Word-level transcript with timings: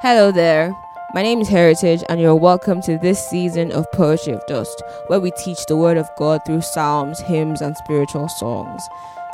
Hello 0.00 0.30
there. 0.30 0.72
My 1.12 1.22
name 1.22 1.40
is 1.40 1.48
Heritage, 1.48 2.04
and 2.08 2.20
you're 2.20 2.36
welcome 2.36 2.80
to 2.82 2.98
this 2.98 3.18
season 3.28 3.72
of 3.72 3.90
Poetry 3.90 4.32
of 4.32 4.46
Dust, 4.46 4.80
where 5.08 5.18
we 5.18 5.32
teach 5.32 5.66
the 5.66 5.76
Word 5.76 5.96
of 5.96 6.08
God 6.16 6.40
through 6.46 6.60
psalms, 6.60 7.18
hymns, 7.18 7.60
and 7.60 7.76
spiritual 7.76 8.28
songs. 8.28 8.80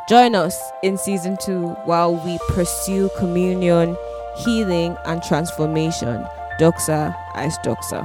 Join 0.09 0.33
us 0.33 0.59
in 0.81 0.97
season 0.97 1.37
two 1.39 1.67
while 1.85 2.15
we 2.15 2.39
pursue 2.49 3.11
communion, 3.15 3.95
healing, 4.37 4.97
and 5.05 5.21
transformation. 5.21 6.25
Doxa 6.59 7.15
as 7.35 7.59
Doxa. 7.59 8.01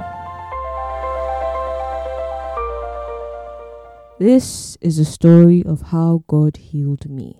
This 4.19 4.77
is 4.81 4.99
a 4.99 5.05
story 5.05 5.63
of 5.65 5.81
how 5.81 6.23
God 6.27 6.57
healed 6.57 7.09
me, 7.09 7.37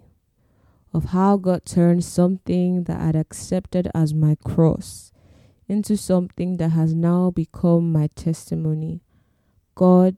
of 0.93 1.05
how 1.05 1.37
God 1.37 1.65
turned 1.65 2.03
something 2.03 2.83
that 2.83 2.99
I'd 2.99 3.15
accepted 3.15 3.89
as 3.93 4.13
my 4.13 4.36
cross 4.43 5.11
into 5.68 5.95
something 5.95 6.57
that 6.57 6.69
has 6.69 6.93
now 6.93 7.32
become 7.32 7.91
my 7.91 8.07
testimony. 8.15 9.01
God 9.75 10.18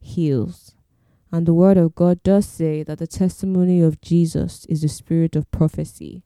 heals. 0.00 0.74
And 1.32 1.46
the 1.46 1.54
word 1.54 1.76
of 1.76 1.94
God 1.94 2.22
does 2.22 2.46
say 2.46 2.82
that 2.82 2.98
the 2.98 3.06
testimony 3.06 3.80
of 3.80 4.00
Jesus 4.00 4.64
is 4.66 4.82
the 4.82 4.88
spirit 4.88 5.36
of 5.36 5.50
prophecy. 5.50 6.22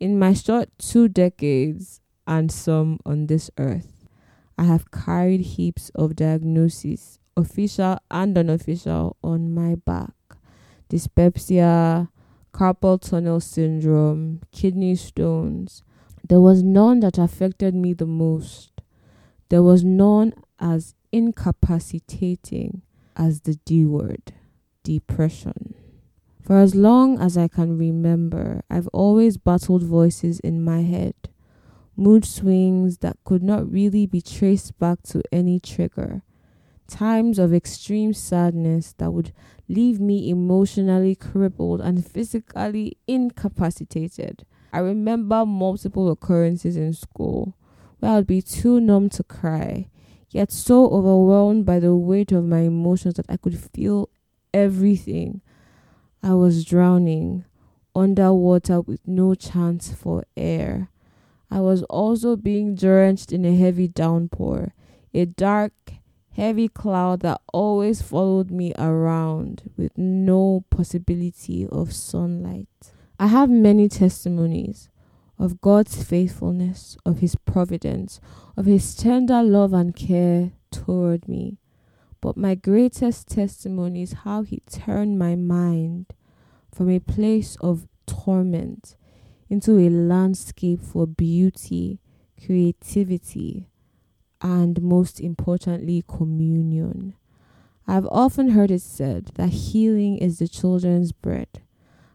In 0.00 0.18
my 0.18 0.32
short 0.34 0.68
two 0.78 1.08
decades 1.08 2.00
and 2.26 2.50
some 2.50 2.98
on 3.06 3.26
this 3.26 3.50
earth, 3.58 4.06
I 4.56 4.64
have 4.64 4.90
carried 4.90 5.40
heaps 5.40 5.90
of 5.94 6.16
diagnoses, 6.16 7.18
official 7.36 7.98
and 8.10 8.36
unofficial, 8.38 9.16
on 9.22 9.52
my 9.52 9.74
back. 9.74 10.14
Dyspepsia, 10.88 12.08
carpal 12.54 13.00
tunnel 13.00 13.40
syndrome, 13.40 14.40
kidney 14.52 14.94
stones. 14.94 15.82
There 16.26 16.40
was 16.40 16.62
none 16.62 17.00
that 17.00 17.18
affected 17.18 17.74
me 17.74 17.92
the 17.92 18.06
most. 18.06 18.80
There 19.48 19.62
was 19.62 19.84
none 19.84 20.32
as 20.60 20.94
incapacitating 21.12 22.82
as 23.16 23.40
the 23.40 23.56
D 23.64 23.84
word, 23.84 24.32
depression. 24.84 25.74
For 26.42 26.58
as 26.58 26.74
long 26.74 27.18
as 27.18 27.36
I 27.36 27.48
can 27.48 27.76
remember, 27.76 28.62
I've 28.70 28.88
always 28.92 29.36
battled 29.36 29.82
voices 29.82 30.40
in 30.40 30.62
my 30.62 30.82
head, 30.82 31.14
mood 31.96 32.24
swings 32.24 32.98
that 32.98 33.16
could 33.24 33.42
not 33.42 33.70
really 33.70 34.06
be 34.06 34.20
traced 34.20 34.78
back 34.78 35.02
to 35.04 35.22
any 35.32 35.58
trigger, 35.58 36.22
times 36.86 37.38
of 37.38 37.54
extreme 37.54 38.12
sadness 38.12 38.94
that 38.98 39.12
would 39.12 39.32
leave 39.68 40.00
me 40.00 40.28
emotionally 40.30 41.14
crippled 41.14 41.80
and 41.80 42.06
physically 42.06 42.98
incapacitated. 43.06 44.44
I 44.72 44.78
remember 44.78 45.46
multiple 45.46 46.10
occurrences 46.10 46.76
in 46.76 46.92
school 46.92 47.56
where 47.98 48.12
I 48.12 48.16
would 48.16 48.26
be 48.26 48.42
too 48.42 48.80
numb 48.80 49.08
to 49.10 49.22
cry 49.22 49.88
yet 50.34 50.50
so 50.50 50.88
overwhelmed 50.88 51.64
by 51.64 51.78
the 51.78 51.94
weight 51.94 52.32
of 52.32 52.44
my 52.44 52.60
emotions 52.60 53.14
that 53.14 53.26
I 53.28 53.36
could 53.36 53.58
feel 53.58 54.10
everything. 54.52 55.40
I 56.22 56.34
was 56.34 56.64
drowning 56.64 57.44
underwater 57.94 58.80
with 58.80 59.06
no 59.06 59.36
chance 59.36 59.94
for 59.94 60.24
air. 60.36 60.90
I 61.50 61.60
was 61.60 61.84
also 61.84 62.34
being 62.34 62.74
drenched 62.74 63.32
in 63.32 63.44
a 63.44 63.56
heavy 63.56 63.86
downpour, 63.86 64.74
a 65.14 65.24
dark, 65.24 65.72
heavy 66.34 66.68
cloud 66.68 67.20
that 67.20 67.40
always 67.52 68.02
followed 68.02 68.50
me 68.50 68.72
around 68.78 69.70
with 69.76 69.96
no 69.96 70.64
possibility 70.70 71.66
of 71.70 71.92
sunlight. 71.92 72.68
I 73.18 73.28
have 73.28 73.48
many 73.48 73.88
testimonies 73.88 74.90
of 75.38 75.60
God's 75.60 76.02
faithfulness, 76.02 76.96
of 77.04 77.18
His 77.18 77.36
providence, 77.36 78.20
of 78.56 78.66
His 78.66 78.94
tender 78.94 79.42
love 79.42 79.72
and 79.72 79.94
care 79.94 80.52
toward 80.70 81.28
me. 81.28 81.58
But 82.20 82.36
my 82.36 82.54
greatest 82.54 83.28
testimony 83.28 84.02
is 84.02 84.12
how 84.24 84.42
He 84.42 84.62
turned 84.70 85.18
my 85.18 85.36
mind 85.36 86.06
from 86.72 86.90
a 86.90 86.98
place 86.98 87.56
of 87.60 87.86
torment 88.06 88.96
into 89.48 89.78
a 89.78 89.88
landscape 89.88 90.82
for 90.82 91.06
beauty, 91.06 92.00
creativity, 92.44 93.68
and 94.44 94.82
most 94.82 95.20
importantly, 95.20 96.04
communion. 96.06 97.14
I've 97.88 98.06
often 98.10 98.50
heard 98.50 98.70
it 98.70 98.82
said 98.82 99.30
that 99.36 99.48
healing 99.48 100.18
is 100.18 100.38
the 100.38 100.46
children's 100.46 101.12
bread. 101.12 101.48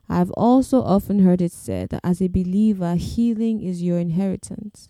I've 0.07 0.29
also 0.31 0.83
often 0.83 1.19
heard 1.19 1.41
it 1.41 1.51
said 1.51 1.89
that 1.89 2.01
as 2.03 2.21
a 2.21 2.27
believer, 2.27 2.95
healing 2.95 3.61
is 3.61 3.81
your 3.81 3.97
inheritance. 3.97 4.89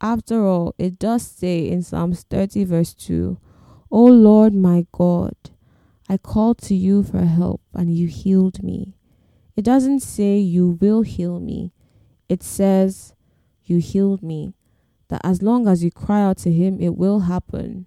After 0.00 0.46
all, 0.46 0.74
it 0.78 0.98
does 0.98 1.22
say 1.22 1.68
in 1.68 1.82
Psalms 1.82 2.24
30, 2.30 2.64
verse 2.64 2.94
2, 2.94 3.38
O 3.90 4.04
Lord 4.04 4.54
my 4.54 4.86
God, 4.90 5.36
I 6.08 6.16
called 6.16 6.58
to 6.62 6.74
you 6.74 7.02
for 7.02 7.26
help 7.26 7.60
and 7.74 7.94
you 7.94 8.06
healed 8.06 8.62
me. 8.62 8.94
It 9.54 9.66
doesn't 9.66 10.00
say 10.00 10.38
you 10.38 10.78
will 10.80 11.02
heal 11.02 11.40
me, 11.40 11.72
it 12.26 12.42
says 12.42 13.14
you 13.64 13.78
healed 13.78 14.22
me. 14.22 14.54
That 15.14 15.24
as 15.24 15.42
long 15.42 15.68
as 15.68 15.84
you 15.84 15.92
cry 15.92 16.24
out 16.24 16.38
to 16.38 16.50
Him, 16.50 16.80
it 16.80 16.96
will 16.96 17.20
happen. 17.20 17.86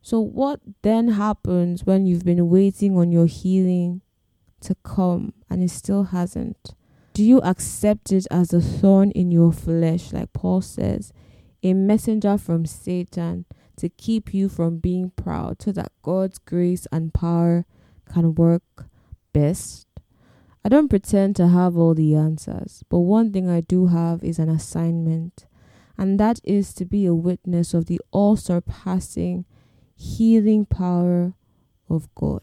So, 0.00 0.20
what 0.20 0.60
then 0.80 1.08
happens 1.08 1.84
when 1.84 2.06
you've 2.06 2.24
been 2.24 2.48
waiting 2.48 2.96
on 2.96 3.12
your 3.12 3.26
healing 3.26 4.00
to 4.62 4.74
come 4.76 5.34
and 5.50 5.62
it 5.62 5.68
still 5.68 6.04
hasn't? 6.04 6.74
Do 7.12 7.22
you 7.22 7.42
accept 7.42 8.10
it 8.10 8.26
as 8.30 8.54
a 8.54 8.62
thorn 8.62 9.10
in 9.10 9.30
your 9.30 9.52
flesh, 9.52 10.14
like 10.14 10.32
Paul 10.32 10.62
says, 10.62 11.12
a 11.62 11.74
messenger 11.74 12.38
from 12.38 12.64
Satan 12.64 13.44
to 13.76 13.90
keep 13.90 14.32
you 14.32 14.48
from 14.48 14.78
being 14.78 15.10
proud 15.10 15.60
so 15.60 15.72
that 15.72 15.92
God's 16.00 16.38
grace 16.38 16.86
and 16.90 17.12
power 17.12 17.66
can 18.10 18.34
work 18.34 18.86
best? 19.34 19.86
I 20.64 20.70
don't 20.70 20.88
pretend 20.88 21.36
to 21.36 21.48
have 21.48 21.76
all 21.76 21.92
the 21.92 22.14
answers, 22.14 22.82
but 22.88 23.00
one 23.00 23.30
thing 23.30 23.50
I 23.50 23.60
do 23.60 23.88
have 23.88 24.24
is 24.24 24.38
an 24.38 24.48
assignment, 24.48 25.44
and 25.96 26.18
that 26.18 26.40
is 26.44 26.72
to 26.74 26.84
be 26.84 27.06
a 27.06 27.14
witness 27.14 27.74
of 27.74 27.86
the 27.86 28.00
all 28.10 28.36
surpassing 28.36 29.44
healing 29.94 30.66
power 30.66 31.34
of 31.88 32.12
God. 32.14 32.42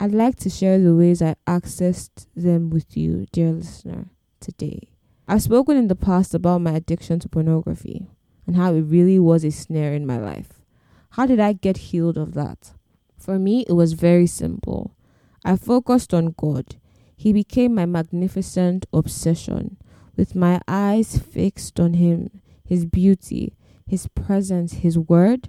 I'd 0.00 0.12
like 0.12 0.36
to 0.40 0.50
share 0.50 0.80
the 0.80 0.96
ways 0.96 1.22
I 1.22 1.36
accessed 1.46 2.26
them 2.34 2.70
with 2.70 2.96
you, 2.96 3.26
dear 3.30 3.52
listener, 3.52 4.06
today. 4.40 4.88
I've 5.28 5.42
spoken 5.42 5.76
in 5.76 5.86
the 5.86 5.94
past 5.94 6.34
about 6.34 6.60
my 6.60 6.72
addiction 6.72 7.20
to 7.20 7.28
pornography 7.28 8.08
and 8.46 8.56
how 8.56 8.74
it 8.74 8.80
really 8.80 9.18
was 9.18 9.44
a 9.44 9.50
snare 9.50 9.94
in 9.94 10.04
my 10.04 10.18
life. 10.18 10.60
How 11.10 11.26
did 11.26 11.38
I 11.38 11.52
get 11.52 11.76
healed 11.76 12.18
of 12.18 12.34
that? 12.34 12.72
For 13.16 13.38
me, 13.38 13.64
it 13.68 13.74
was 13.74 13.92
very 13.92 14.26
simple. 14.26 14.96
I 15.44 15.56
focused 15.56 16.12
on 16.12 16.34
God. 16.36 16.76
He 17.14 17.32
became 17.32 17.74
my 17.74 17.86
magnificent 17.86 18.86
obsession, 18.92 19.76
with 20.16 20.34
my 20.34 20.60
eyes 20.68 21.18
fixed 21.18 21.80
on 21.80 21.94
Him, 21.94 22.42
His 22.64 22.86
beauty, 22.86 23.54
His 23.86 24.08
presence, 24.08 24.74
His 24.74 24.98
word, 24.98 25.48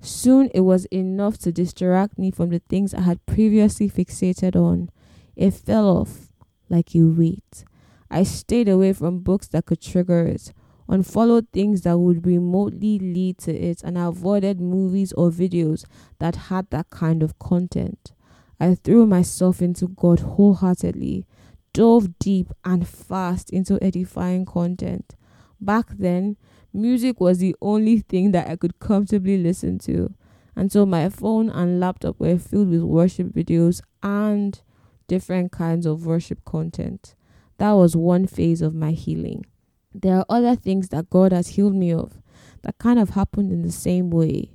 Soon 0.00 0.50
it 0.54 0.60
was 0.60 0.86
enough 0.86 1.36
to 1.38 1.52
distract 1.52 2.18
me 2.18 2.30
from 2.30 2.48
the 2.48 2.62
things 2.70 2.94
I 2.94 3.02
had 3.02 3.24
previously 3.26 3.88
fixated 3.88 4.56
on. 4.56 4.90
It 5.36 5.52
fell 5.52 5.86
off 5.86 6.30
like 6.70 6.94
a 6.94 7.02
weight. 7.02 7.64
I 8.10 8.22
stayed 8.22 8.68
away 8.68 8.94
from 8.94 9.20
books 9.20 9.46
that 9.48 9.66
could 9.66 9.82
trigger 9.82 10.26
it, 10.26 10.52
unfollowed 10.88 11.48
things 11.52 11.82
that 11.82 11.98
would 11.98 12.26
remotely 12.26 12.98
lead 12.98 13.38
to 13.38 13.54
it, 13.54 13.82
and 13.84 13.98
avoided 13.98 14.60
movies 14.60 15.12
or 15.12 15.30
videos 15.30 15.84
that 16.18 16.34
had 16.48 16.70
that 16.70 16.88
kind 16.88 17.22
of 17.22 17.38
content. 17.38 18.12
I 18.58 18.74
threw 18.74 19.06
myself 19.06 19.60
into 19.60 19.88
God 19.88 20.20
wholeheartedly, 20.20 21.26
dove 21.72 22.18
deep 22.18 22.52
and 22.64 22.86
fast 22.86 23.50
into 23.50 23.82
edifying 23.82 24.44
content. 24.44 25.14
Back 25.60 25.86
then, 25.90 26.36
music 26.72 27.20
was 27.20 27.38
the 27.38 27.54
only 27.60 28.00
thing 28.00 28.32
that 28.32 28.48
I 28.48 28.56
could 28.56 28.78
comfortably 28.78 29.38
listen 29.38 29.78
to. 29.80 30.14
And 30.56 30.72
so 30.72 30.84
my 30.84 31.08
phone 31.08 31.48
and 31.48 31.80
laptop 31.80 32.18
were 32.18 32.38
filled 32.38 32.70
with 32.70 32.82
worship 32.82 33.28
videos 33.28 33.80
and 34.02 34.60
different 35.06 35.52
kinds 35.52 35.86
of 35.86 36.06
worship 36.06 36.44
content. 36.44 37.14
That 37.58 37.72
was 37.72 37.96
one 37.96 38.26
phase 38.26 38.62
of 38.62 38.74
my 38.74 38.92
healing. 38.92 39.46
There 39.94 40.16
are 40.16 40.26
other 40.28 40.56
things 40.56 40.88
that 40.90 41.10
God 41.10 41.32
has 41.32 41.48
healed 41.48 41.74
me 41.74 41.92
of 41.92 42.18
that 42.62 42.78
kind 42.78 42.98
of 42.98 43.10
happened 43.10 43.52
in 43.52 43.62
the 43.62 43.72
same 43.72 44.10
way. 44.10 44.52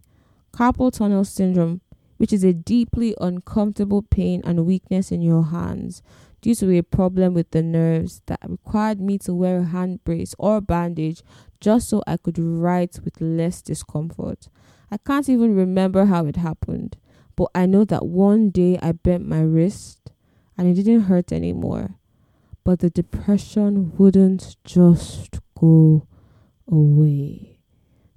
Carpal 0.53 0.91
tunnel 0.91 1.25
syndrome, 1.25 1.81
which 2.17 2.31
is 2.31 2.43
a 2.43 2.53
deeply 2.53 3.13
uncomfortable 3.19 4.01
pain 4.01 4.41
and 4.45 4.65
weakness 4.65 5.11
in 5.11 5.21
your 5.21 5.43
hands 5.45 6.01
due 6.45 6.53
to 6.53 6.77
a 6.77 6.83
problem 6.83 7.33
with 7.33 7.49
the 7.49 7.63
nerves 7.63 8.21
that 8.27 8.39
required 8.47 9.01
me 9.01 9.17
to 9.17 9.33
wear 9.33 9.57
a 9.57 9.63
hand 9.63 10.03
brace 10.03 10.35
or 10.37 10.61
bandage 10.61 11.23
just 11.59 11.89
so 11.89 12.03
I 12.05 12.17
could 12.17 12.37
write 12.37 12.99
with 13.03 13.19
less 13.19 13.63
discomfort. 13.63 14.47
I 14.91 14.97
can't 14.97 15.27
even 15.27 15.55
remember 15.55 16.05
how 16.05 16.27
it 16.27 16.35
happened, 16.35 16.97
but 17.35 17.49
I 17.55 17.65
know 17.65 17.83
that 17.85 18.05
one 18.05 18.51
day 18.51 18.77
I 18.79 18.91
bent 18.91 19.27
my 19.27 19.41
wrist 19.41 20.11
and 20.55 20.67
it 20.67 20.75
didn't 20.75 21.05
hurt 21.05 21.31
anymore. 21.31 21.95
But 22.63 22.77
the 22.77 22.91
depression 22.91 23.93
wouldn't 23.97 24.55
just 24.63 25.39
go 25.59 26.05
away. 26.67 27.57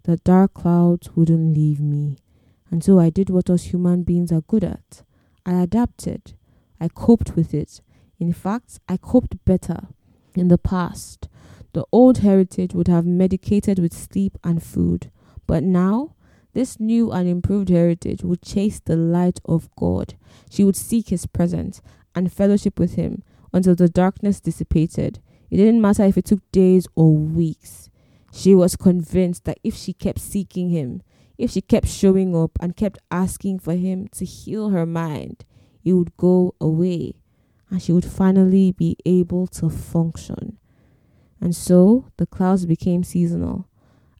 The 0.03 0.19
dark 0.19 0.53
clouds 0.53 1.17
wouldn't 1.17 1.57
leave 1.57 1.81
me. 1.81 2.19
And 2.71 2.85
so 2.85 2.99
I 2.99 3.09
did 3.09 3.31
what 3.31 3.49
us 3.49 3.73
human 3.73 4.03
beings 4.03 4.31
are 4.31 4.43
good 4.43 4.65
at. 4.65 5.03
I 5.47 5.63
adapted. 5.63 6.35
I 6.79 6.89
coped 6.89 7.35
with 7.35 7.55
it. 7.55 7.81
In 8.19 8.33
fact, 8.33 8.81
I 8.89 8.97
coped 8.97 9.45
better. 9.45 9.89
In 10.35 10.49
the 10.49 10.59
past, 10.59 11.29
the 11.73 11.85
old 11.93 12.19
heritage 12.19 12.75
would 12.75 12.89
have 12.89 13.07
medicated 13.07 13.79
with 13.79 13.95
sleep 13.95 14.37
and 14.43 14.63
food. 14.63 15.11
But 15.47 15.63
now, 15.63 16.15
this 16.53 16.81
new 16.81 17.13
and 17.13 17.29
improved 17.29 17.69
heritage 17.69 18.25
would 18.25 18.43
chase 18.43 18.81
the 18.81 18.97
light 18.97 19.39
of 19.45 19.69
God. 19.77 20.15
She 20.51 20.65
would 20.65 20.77
seek 20.77 21.11
his 21.11 21.27
presence 21.27 21.81
and 22.15 22.33
fellowship 22.33 22.79
with 22.79 22.95
him 22.95 23.23
until 23.53 23.77
the 23.77 23.89
darkness 23.89 24.41
dissipated. 24.41 25.21
It 25.51 25.59
didn't 25.59 25.81
matter 25.81 26.03
if 26.03 26.19
it 26.19 26.25
took 26.25 26.41
days 26.51 26.89
or 26.97 27.15
weeks. 27.15 27.89
She 28.33 28.55
was 28.55 28.75
convinced 28.75 29.45
that 29.45 29.61
if 29.63 29.75
she 29.77 29.93
kept 29.93 30.19
seeking 30.19 30.71
him, 30.71 31.03
if 31.39 31.53
she 31.53 31.61
kept 31.61 31.87
showing 31.87 32.35
up 32.35 32.59
and 32.61 32.77
kept 32.77 32.99
asking 33.13 33.61
for 33.61 33.75
him 33.75 34.09
to 34.09 34.25
heal 34.25 34.71
her 34.71 34.85
mind, 34.85 35.45
it 35.85 35.93
would 35.93 36.17
go 36.17 36.55
away 36.61 37.15
and 37.71 37.83
she 37.83 37.93
would 37.93 38.05
finally 38.05 38.73
be 38.73 38.97
able 39.05 39.47
to 39.47 39.69
function. 39.69 40.59
And 41.41 41.55
so 41.55 42.07
the 42.17 42.27
clouds 42.27 42.67
became 42.67 43.05
seasonal. 43.05 43.69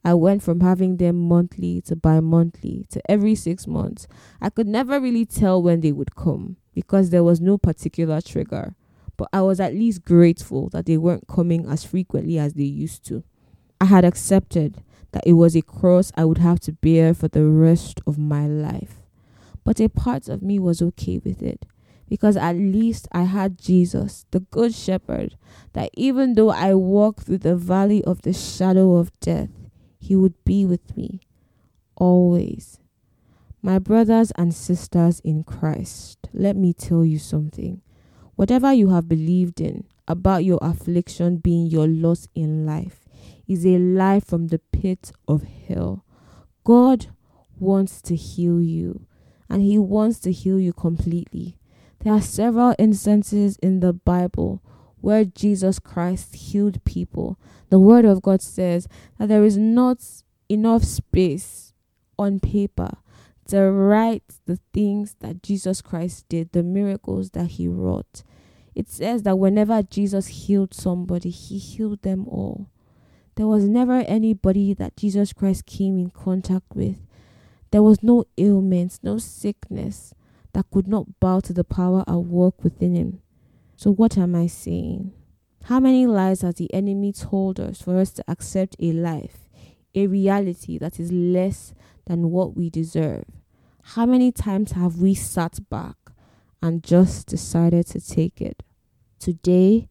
I 0.03 0.13
went 0.13 0.41
from 0.41 0.61
having 0.61 0.97
them 0.97 1.27
monthly 1.27 1.81
to 1.81 1.95
bi 1.95 2.19
monthly 2.19 2.85
to 2.89 3.01
every 3.11 3.35
six 3.35 3.67
months. 3.67 4.07
I 4.39 4.49
could 4.49 4.67
never 4.67 4.99
really 4.99 5.25
tell 5.25 5.61
when 5.61 5.81
they 5.81 5.91
would 5.91 6.15
come 6.15 6.55
because 6.73 7.09
there 7.09 7.23
was 7.23 7.41
no 7.41 7.57
particular 7.57 8.21
trigger, 8.21 8.75
but 9.17 9.27
I 9.33 9.41
was 9.41 9.59
at 9.59 9.73
least 9.73 10.05
grateful 10.05 10.69
that 10.69 10.85
they 10.85 10.97
weren't 10.97 11.27
coming 11.27 11.67
as 11.67 11.83
frequently 11.83 12.39
as 12.39 12.53
they 12.53 12.63
used 12.63 13.03
to. 13.07 13.23
I 13.81 13.85
had 13.85 14.05
accepted 14.05 14.81
that 15.11 15.23
it 15.25 15.33
was 15.33 15.55
a 15.55 15.61
cross 15.61 16.11
I 16.15 16.23
would 16.23 16.37
have 16.37 16.59
to 16.61 16.71
bear 16.71 17.13
for 17.13 17.27
the 17.27 17.45
rest 17.45 17.99
of 18.07 18.17
my 18.17 18.47
life. 18.47 19.01
But 19.65 19.81
a 19.81 19.89
part 19.89 20.29
of 20.29 20.41
me 20.41 20.59
was 20.59 20.81
okay 20.81 21.17
with 21.17 21.41
it 21.41 21.65
because 22.09 22.35
at 22.35 22.55
least 22.55 23.07
I 23.11 23.23
had 23.23 23.59
Jesus, 23.59 24.25
the 24.31 24.39
Good 24.39 24.73
Shepherd, 24.73 25.37
that 25.73 25.91
even 25.93 26.33
though 26.33 26.49
I 26.49 26.73
walk 26.73 27.21
through 27.21 27.37
the 27.37 27.55
valley 27.55 28.03
of 28.03 28.23
the 28.23 28.33
shadow 28.33 28.95
of 28.95 29.17
death, 29.19 29.49
He 29.99 30.15
would 30.15 30.43
be 30.43 30.65
with 30.65 30.97
me 30.97 31.21
always. 31.95 32.79
My 33.61 33.77
brothers 33.77 34.31
and 34.37 34.53
sisters 34.53 35.19
in 35.19 35.43
Christ, 35.43 36.17
let 36.33 36.55
me 36.55 36.73
tell 36.73 37.05
you 37.05 37.19
something. 37.19 37.81
Whatever 38.35 38.73
you 38.73 38.89
have 38.89 39.07
believed 39.07 39.61
in 39.61 39.83
about 40.07 40.45
your 40.45 40.59
affliction 40.61 41.37
being 41.37 41.67
your 41.67 41.87
loss 41.87 42.27
in 42.33 42.65
life 42.65 43.01
is 43.47 43.65
a 43.65 43.77
lie 43.77 44.21
from 44.21 44.47
the 44.47 44.59
pit 44.71 45.11
of 45.27 45.43
hell. 45.43 46.05
God 46.63 47.07
wants 47.59 48.01
to 48.03 48.15
heal 48.15 48.61
you, 48.61 49.05
and 49.49 49.61
He 49.61 49.77
wants 49.77 50.19
to 50.19 50.31
heal 50.31 50.59
you 50.59 50.73
completely. 50.73 51.58
There 52.01 52.13
are 52.13 52.21
several 52.21 52.73
instances 52.79 53.57
in 53.57 53.81
the 53.81 53.91
Bible 53.93 54.61
where 55.01 55.25
Jesus 55.25 55.79
Christ 55.79 56.35
healed 56.35 56.83
people. 56.85 57.37
The 57.69 57.79
Word 57.79 58.05
of 58.05 58.21
God 58.21 58.41
says 58.41 58.87
that 59.17 59.27
there 59.27 59.43
is 59.43 59.57
not 59.57 59.97
enough 60.47 60.83
space 60.83 61.73
on 62.17 62.39
paper 62.39 62.97
to 63.47 63.71
write 63.71 64.23
the 64.45 64.59
things 64.73 65.15
that 65.19 65.43
Jesus 65.43 65.81
Christ 65.81 66.25
did, 66.29 66.51
the 66.51 66.63
miracles 66.63 67.31
that 67.31 67.47
He 67.47 67.67
wrought. 67.67 68.23
It 68.75 68.89
says 68.89 69.23
that 69.23 69.39
whenever 69.39 69.83
Jesus 69.83 70.27
healed 70.27 70.73
somebody, 70.73 71.29
He 71.29 71.57
healed 71.57 72.01
them 72.01 72.27
all. 72.27 72.69
There 73.35 73.47
was 73.47 73.65
never 73.65 73.99
anybody 74.01 74.73
that 74.73 74.97
Jesus 74.97 75.33
Christ 75.33 75.65
came 75.65 75.97
in 75.97 76.11
contact 76.11 76.75
with. 76.75 76.97
There 77.71 77.83
was 77.83 78.03
no 78.03 78.25
ailments, 78.37 78.99
no 79.01 79.17
sickness 79.17 80.13
that 80.59 80.69
could 80.71 80.89
not 80.89 81.21
bow 81.21 81.39
to 81.39 81.53
the 81.53 81.63
power 81.63 82.03
at 82.05 82.17
work 82.17 82.65
within 82.65 82.93
him. 82.93 83.21
So, 83.77 83.93
what 83.93 84.17
am 84.17 84.35
I 84.35 84.47
saying? 84.47 85.13
How 85.63 85.79
many 85.79 86.05
lies 86.05 86.41
has 86.41 86.55
the 86.55 86.73
enemy 86.73 87.13
told 87.13 87.61
us 87.61 87.81
for 87.81 87.97
us 87.97 88.11
to 88.11 88.25
accept 88.27 88.75
a 88.77 88.91
life, 88.91 89.47
a 89.95 90.07
reality 90.07 90.77
that 90.77 90.99
is 90.99 91.13
less 91.13 91.73
than 92.07 92.29
what 92.31 92.57
we 92.57 92.69
deserve? 92.69 93.23
How 93.93 94.05
many 94.05 94.33
times 94.33 94.73
have 94.73 94.97
we 94.97 95.15
sat 95.15 95.59
back 95.69 95.95
and 96.61 96.83
just 96.83 97.27
decided 97.27 97.87
to 97.87 98.01
take 98.01 98.41
it? 98.41 98.61
Today, 99.17 99.87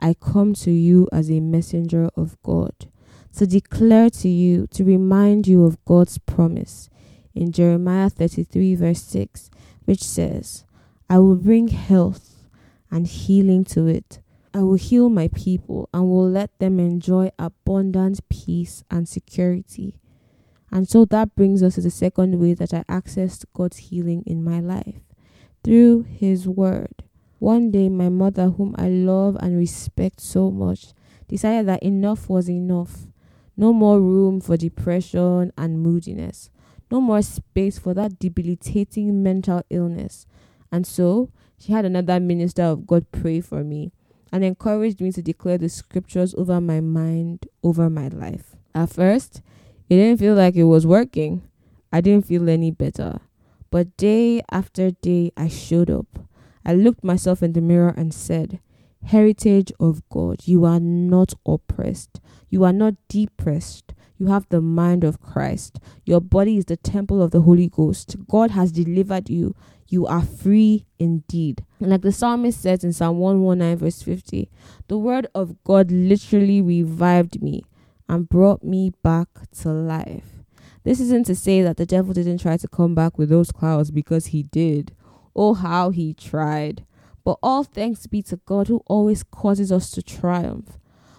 I 0.00 0.14
come 0.14 0.52
to 0.54 0.72
you 0.72 1.08
as 1.12 1.30
a 1.30 1.38
messenger 1.38 2.10
of 2.16 2.36
God 2.42 2.74
to 3.36 3.46
declare 3.46 4.10
to 4.10 4.28
you, 4.28 4.66
to 4.72 4.82
remind 4.82 5.46
you 5.46 5.64
of 5.64 5.84
God's 5.84 6.18
promise 6.18 6.90
in 7.36 7.52
Jeremiah 7.52 8.10
33, 8.10 8.74
verse 8.74 9.02
6, 9.02 9.50
which 9.88 10.04
says, 10.04 10.66
I 11.08 11.18
will 11.18 11.36
bring 11.36 11.68
health 11.68 12.44
and 12.90 13.06
healing 13.06 13.64
to 13.72 13.86
it. 13.86 14.20
I 14.52 14.58
will 14.58 14.74
heal 14.74 15.08
my 15.08 15.28
people 15.28 15.88
and 15.94 16.10
will 16.10 16.28
let 16.28 16.50
them 16.58 16.78
enjoy 16.78 17.30
abundant 17.38 18.20
peace 18.28 18.84
and 18.90 19.08
security. 19.08 19.96
And 20.70 20.86
so 20.86 21.06
that 21.06 21.34
brings 21.34 21.62
us 21.62 21.76
to 21.76 21.80
the 21.80 21.90
second 21.90 22.38
way 22.38 22.52
that 22.52 22.74
I 22.74 22.82
accessed 22.82 23.46
God's 23.54 23.78
healing 23.78 24.24
in 24.26 24.44
my 24.44 24.60
life 24.60 25.00
through 25.64 26.02
His 26.02 26.46
Word. 26.46 27.02
One 27.38 27.70
day, 27.70 27.88
my 27.88 28.10
mother, 28.10 28.50
whom 28.50 28.74
I 28.76 28.90
love 28.90 29.38
and 29.40 29.56
respect 29.56 30.20
so 30.20 30.50
much, 30.50 30.88
decided 31.28 31.66
that 31.68 31.82
enough 31.82 32.28
was 32.28 32.50
enough. 32.50 33.06
No 33.56 33.72
more 33.72 34.02
room 34.02 34.42
for 34.42 34.58
depression 34.58 35.50
and 35.56 35.82
moodiness. 35.82 36.50
No 36.90 37.00
more 37.00 37.22
space 37.22 37.78
for 37.78 37.94
that 37.94 38.18
debilitating 38.18 39.22
mental 39.22 39.62
illness. 39.70 40.26
And 40.72 40.86
so, 40.86 41.30
she 41.58 41.72
had 41.72 41.84
another 41.84 42.20
minister 42.20 42.62
of 42.62 42.86
God 42.86 43.10
pray 43.10 43.40
for 43.40 43.64
me 43.64 43.92
and 44.32 44.44
encouraged 44.44 45.00
me 45.00 45.12
to 45.12 45.22
declare 45.22 45.58
the 45.58 45.68
scriptures 45.68 46.34
over 46.34 46.60
my 46.60 46.80
mind, 46.80 47.46
over 47.62 47.90
my 47.90 48.08
life. 48.08 48.56
At 48.74 48.90
first, 48.90 49.42
it 49.88 49.96
didn't 49.96 50.20
feel 50.20 50.34
like 50.34 50.54
it 50.54 50.64
was 50.64 50.86
working. 50.86 51.42
I 51.92 52.00
didn't 52.00 52.26
feel 52.26 52.48
any 52.48 52.70
better. 52.70 53.20
But 53.70 53.96
day 53.96 54.42
after 54.50 54.90
day, 54.90 55.32
I 55.36 55.48
showed 55.48 55.90
up. 55.90 56.06
I 56.64 56.74
looked 56.74 57.02
myself 57.02 57.42
in 57.42 57.54
the 57.54 57.60
mirror 57.60 57.94
and 57.96 58.12
said, 58.12 58.60
Heritage 59.04 59.72
of 59.80 60.06
God, 60.10 60.46
you 60.46 60.64
are 60.64 60.80
not 60.80 61.32
oppressed. 61.46 62.20
You 62.50 62.64
are 62.64 62.72
not 62.72 62.94
depressed. 63.08 63.94
You 64.18 64.26
have 64.26 64.46
the 64.48 64.60
mind 64.60 65.04
of 65.04 65.20
Christ. 65.20 65.78
Your 66.04 66.20
body 66.20 66.56
is 66.56 66.64
the 66.64 66.76
temple 66.76 67.22
of 67.22 67.30
the 67.30 67.42
Holy 67.42 67.68
Ghost. 67.68 68.16
God 68.28 68.50
has 68.50 68.72
delivered 68.72 69.30
you. 69.30 69.54
You 69.86 70.06
are 70.06 70.22
free 70.22 70.86
indeed. 70.98 71.64
And 71.80 71.90
like 71.90 72.02
the 72.02 72.12
psalmist 72.12 72.60
says 72.60 72.84
in 72.84 72.92
Psalm 72.92 73.18
119, 73.18 73.78
verse 73.78 74.02
50, 74.02 74.50
the 74.88 74.98
word 74.98 75.28
of 75.34 75.62
God 75.64 75.90
literally 75.90 76.60
revived 76.60 77.40
me 77.40 77.62
and 78.08 78.28
brought 78.28 78.62
me 78.62 78.92
back 79.02 79.28
to 79.60 79.70
life. 79.70 80.42
This 80.82 81.00
isn't 81.00 81.26
to 81.26 81.34
say 81.34 81.62
that 81.62 81.76
the 81.76 81.86
devil 81.86 82.12
didn't 82.12 82.38
try 82.38 82.56
to 82.56 82.68
come 82.68 82.94
back 82.94 83.18
with 83.18 83.28
those 83.28 83.52
clouds 83.52 83.90
because 83.90 84.26
he 84.26 84.42
did. 84.42 84.94
Oh, 85.34 85.54
how 85.54 85.90
he 85.90 86.12
tried. 86.12 86.84
But 87.24 87.38
all 87.42 87.62
thanks 87.62 88.06
be 88.06 88.22
to 88.22 88.36
God 88.36 88.68
who 88.68 88.82
always 88.86 89.22
causes 89.22 89.70
us 89.70 89.90
to 89.92 90.02
triumph. 90.02 90.78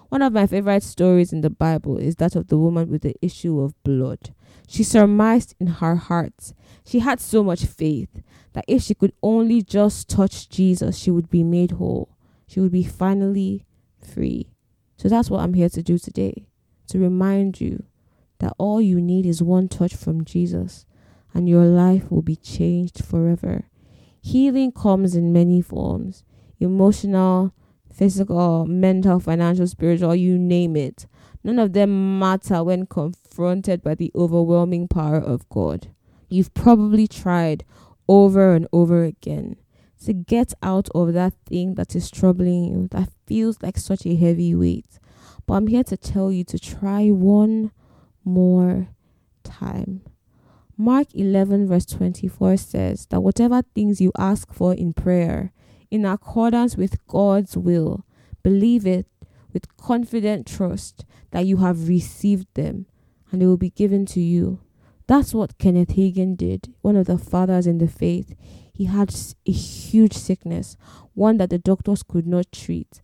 One 0.09 0.21
of 0.23 0.33
my 0.33 0.47
favorite 0.47 0.83
stories 0.83 1.31
in 1.31 1.41
the 1.41 1.49
Bible 1.49 1.97
is 1.97 2.15
that 2.15 2.35
of 2.35 2.47
the 2.47 2.57
woman 2.57 2.89
with 2.89 3.03
the 3.03 3.15
issue 3.21 3.59
of 3.59 3.81
blood. 3.83 4.33
She 4.67 4.83
surmised 4.83 5.55
in 5.59 5.67
her 5.67 5.95
heart. 5.95 6.53
She 6.85 6.99
had 6.99 7.19
so 7.19 7.43
much 7.43 7.65
faith 7.65 8.21
that 8.53 8.65
if 8.67 8.83
she 8.83 8.95
could 8.95 9.13
only 9.21 9.61
just 9.61 10.09
touch 10.09 10.49
Jesus, 10.49 10.97
she 10.97 11.11
would 11.11 11.29
be 11.29 11.43
made 11.43 11.71
whole. 11.71 12.17
She 12.47 12.59
would 12.59 12.71
be 12.71 12.83
finally 12.83 13.65
free. 14.03 14.49
So 14.97 15.07
that's 15.07 15.29
what 15.29 15.41
I'm 15.41 15.53
here 15.53 15.69
to 15.69 15.83
do 15.83 15.97
today 15.97 16.47
to 16.87 16.97
remind 16.97 17.61
you 17.61 17.83
that 18.39 18.53
all 18.57 18.81
you 18.81 18.99
need 18.99 19.25
is 19.25 19.43
one 19.43 19.67
touch 19.67 19.95
from 19.95 20.25
Jesus 20.25 20.85
and 21.33 21.47
your 21.47 21.65
life 21.65 22.09
will 22.09 22.23
be 22.23 22.35
changed 22.35 23.05
forever. 23.05 23.69
Healing 24.21 24.71
comes 24.71 25.15
in 25.15 25.31
many 25.31 25.61
forms 25.61 26.23
emotional, 26.59 27.53
physical, 27.91 28.65
mental, 28.65 29.19
financial, 29.19 29.67
spiritual, 29.67 30.15
you 30.15 30.37
name 30.37 30.75
it. 30.75 31.05
None 31.43 31.59
of 31.59 31.73
them 31.73 32.19
matter 32.19 32.63
when 32.63 32.85
confronted 32.85 33.81
by 33.81 33.95
the 33.95 34.11
overwhelming 34.15 34.87
power 34.87 35.17
of 35.17 35.47
God. 35.49 35.87
You've 36.29 36.53
probably 36.53 37.07
tried 37.07 37.63
over 38.07 38.53
and 38.53 38.67
over 38.71 39.03
again 39.03 39.55
to 40.05 40.13
get 40.13 40.53
out 40.63 40.89
of 40.95 41.13
that 41.13 41.33
thing 41.45 41.75
that 41.75 41.95
is 41.95 42.09
troubling 42.09 42.65
you, 42.65 42.87
that 42.91 43.09
feels 43.25 43.61
like 43.61 43.77
such 43.77 44.05
a 44.05 44.15
heavy 44.15 44.55
weight. 44.55 44.99
But 45.45 45.55
I'm 45.55 45.67
here 45.67 45.83
to 45.85 45.97
tell 45.97 46.31
you 46.31 46.43
to 46.45 46.59
try 46.59 47.09
one 47.09 47.71
more 48.23 48.89
time. 49.43 50.01
Mark 50.77 51.07
11, 51.13 51.67
verse 51.67 51.85
24 51.85 52.57
says 52.57 53.05
that 53.07 53.21
whatever 53.21 53.61
things 53.75 53.99
you 53.99 54.11
ask 54.17 54.53
for 54.53 54.73
in 54.73 54.93
prayer, 54.93 55.51
in 55.91 56.05
accordance 56.05 56.77
with 56.77 57.05
God's 57.07 57.57
will, 57.57 58.05
believe 58.43 58.85
it, 58.85 59.07
with 59.53 59.75
confident 59.77 60.47
trust 60.47 61.05
that 61.31 61.45
you 61.45 61.57
have 61.57 61.87
received 61.87 62.47
them 62.53 62.85
and 63.31 63.41
they 63.41 63.45
will 63.45 63.57
be 63.57 63.69
given 63.69 64.05
to 64.07 64.19
you. 64.19 64.59
That's 65.07 65.33
what 65.33 65.57
Kenneth 65.57 65.95
Hagin 65.95 66.37
did, 66.37 66.73
one 66.81 66.95
of 66.95 67.07
the 67.07 67.17
fathers 67.17 67.65
in 67.65 67.79
the 67.79 67.87
faith. 67.87 68.35
He 68.71 68.85
had 68.85 69.13
a 69.45 69.51
huge 69.51 70.13
sickness, 70.13 70.77
one 71.15 71.37
that 71.37 71.49
the 71.49 71.57
doctors 71.57 72.03
could 72.03 72.27
not 72.27 72.51
treat. 72.51 73.01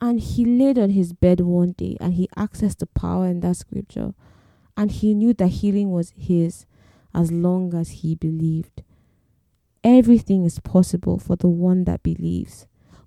And 0.00 0.20
he 0.20 0.44
laid 0.44 0.78
on 0.78 0.90
his 0.90 1.12
bed 1.12 1.40
one 1.40 1.72
day 1.72 1.96
and 2.00 2.14
he 2.14 2.28
accessed 2.36 2.78
the 2.78 2.86
power 2.86 3.26
in 3.26 3.40
that 3.40 3.56
scripture. 3.56 4.14
And 4.76 4.90
he 4.90 5.12
knew 5.12 5.34
that 5.34 5.48
healing 5.48 5.90
was 5.90 6.14
his 6.16 6.66
as 7.12 7.30
long 7.32 7.74
as 7.74 7.90
he 7.90 8.14
believed. 8.14 8.82
Everything 9.82 10.44
is 10.44 10.58
possible 10.60 11.18
for 11.18 11.36
the 11.36 11.48
one 11.48 11.84
that 11.84 12.02
believes. 12.02 12.66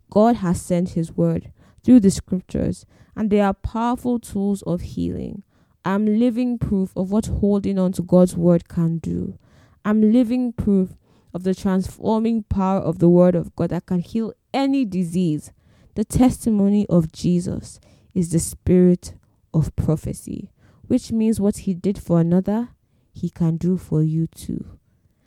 God 0.09 0.37
has 0.37 0.61
sent 0.61 0.89
his 0.89 1.11
word 1.15 1.51
through 1.83 1.99
the 1.99 2.09
scriptures, 2.09 2.85
and 3.15 3.29
they 3.29 3.41
are 3.41 3.53
powerful 3.53 4.19
tools 4.19 4.63
of 4.63 4.81
healing. 4.81 5.43
I'm 5.85 6.05
living 6.05 6.57
proof 6.57 6.91
of 6.95 7.11
what 7.11 7.27
holding 7.27 7.77
on 7.77 7.91
to 7.93 8.01
God's 8.01 8.35
word 8.35 8.67
can 8.67 8.97
do. 8.97 9.37
I'm 9.85 10.13
living 10.13 10.53
proof 10.53 10.95
of 11.33 11.43
the 11.43 11.53
transforming 11.53 12.43
power 12.43 12.79
of 12.79 12.99
the 12.99 13.09
word 13.09 13.35
of 13.35 13.55
God 13.55 13.69
that 13.69 13.85
can 13.85 13.99
heal 13.99 14.33
any 14.53 14.85
disease. 14.85 15.51
The 15.95 16.05
testimony 16.05 16.87
of 16.87 17.11
Jesus 17.11 17.79
is 18.13 18.31
the 18.31 18.39
spirit 18.39 19.13
of 19.53 19.75
prophecy, 19.75 20.51
which 20.87 21.11
means 21.11 21.39
what 21.39 21.57
he 21.57 21.73
did 21.73 21.97
for 21.97 22.19
another, 22.19 22.69
he 23.11 23.29
can 23.29 23.57
do 23.57 23.77
for 23.77 24.01
you 24.01 24.27
too. 24.27 24.79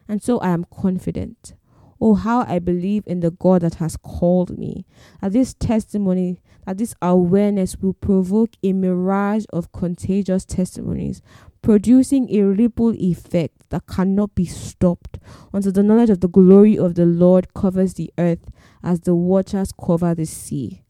And 0.08 0.22
so 0.22 0.38
I 0.38 0.50
am 0.50 0.64
confident. 0.64 1.54
Oh, 2.00 2.14
how 2.14 2.40
I 2.40 2.58
believe 2.58 3.04
in 3.06 3.20
the 3.20 3.30
God 3.30 3.62
that 3.62 3.76
has 3.76 3.96
called 3.96 4.58
me. 4.58 4.84
That 5.20 5.32
this 5.32 5.54
testimony 5.54 6.40
that 6.66 6.78
this 6.78 6.94
awareness 7.00 7.76
will 7.76 7.94
provoke 7.94 8.50
a 8.62 8.72
mirage 8.72 9.44
of 9.50 9.72
contagious 9.72 10.44
testimonies, 10.44 11.22
producing 11.62 12.28
a 12.30 12.42
ripple 12.42 12.92
effect 12.94 13.70
that 13.70 13.86
cannot 13.86 14.34
be 14.34 14.44
stopped 14.44 15.18
until 15.52 15.72
the 15.72 15.82
knowledge 15.82 16.10
of 16.10 16.20
the 16.20 16.28
glory 16.28 16.76
of 16.76 16.96
the 16.96 17.06
Lord 17.06 17.54
covers 17.54 17.94
the 17.94 18.12
earth 18.18 18.50
as 18.82 19.00
the 19.00 19.14
waters 19.14 19.72
cover 19.72 20.14
the 20.14 20.26
sea. 20.26 20.82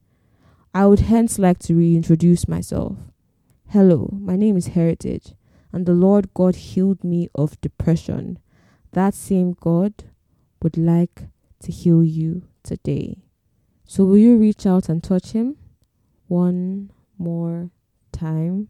I 0.75 0.87
would 0.87 1.01
hence 1.01 1.39
like 1.39 1.59
to 1.61 1.75
reintroduce 1.75 2.49
myself. 2.49 2.97
Hello, 3.69 4.17
my 4.19 4.37
name 4.37 4.57
is 4.57 4.69
Heritage, 4.69 5.35
and 5.73 5.85
the 5.85 5.93
Lord 5.95 6.33
God 6.33 6.57
healed 6.57 7.05
me 7.05 7.29
of 7.35 7.61
depression. 7.61 8.39
That 8.93 9.15
same 9.15 9.57
God 9.61 9.93
would 10.63 10.77
like 10.77 11.29
to 11.63 11.73
heal 11.73 12.03
you 12.03 12.43
today. 12.63 13.19
So, 13.85 14.05
will 14.05 14.19
you 14.19 14.37
reach 14.37 14.67
out 14.67 14.89
and 14.89 15.03
touch 15.03 15.33
Him? 15.33 15.57
one 16.29 16.91
more 17.19 17.71
time. 18.13 18.69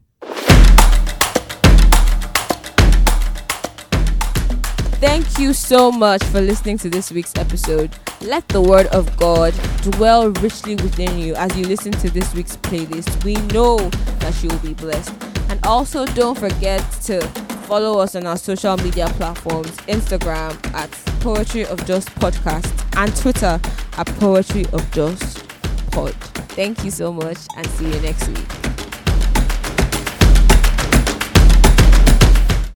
Thank 4.99 5.37
you 5.37 5.53
so 5.53 5.91
much 5.91 6.23
for 6.25 6.41
listening 6.41 6.79
to 6.79 6.89
this 6.89 7.11
week's 7.11 7.35
episode. 7.37 7.91
Let 8.21 8.47
the 8.47 8.61
word 8.61 8.87
of 8.87 9.15
God 9.17 9.53
dwell 9.81 10.29
richly 10.29 10.75
within 10.75 11.19
you 11.19 11.35
as 11.35 11.55
you 11.55 11.67
listen 11.67 11.91
to 11.93 12.09
this 12.09 12.33
week's 12.33 12.57
playlist. 12.57 13.23
We 13.23 13.35
know 13.53 13.77
that 14.19 14.41
you 14.41 14.49
will 14.49 14.57
be 14.59 14.73
blessed. 14.73 15.13
And 15.49 15.63
also, 15.65 16.05
don't 16.07 16.37
forget 16.37 16.81
to 17.03 17.19
follow 17.67 17.99
us 17.99 18.15
on 18.15 18.25
our 18.25 18.37
social 18.37 18.77
media 18.77 19.07
platforms 19.17 19.75
Instagram 19.87 20.55
at 20.73 20.89
Poetry 21.19 21.65
of 21.65 21.85
Just 21.85 22.07
Podcast 22.15 22.71
and 22.95 23.13
Twitter 23.17 23.59
at 23.97 24.07
Poetry 24.19 24.65
of 24.71 24.89
Just 24.91 25.45
Pod. 25.91 26.13
Thank 26.55 26.85
you 26.85 26.91
so 26.91 27.11
much 27.11 27.37
and 27.57 27.67
see 27.67 27.93
you 27.93 27.99
next 27.99 28.29
week. 28.29 28.66